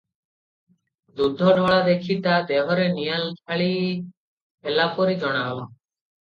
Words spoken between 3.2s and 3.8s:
ଢାଳି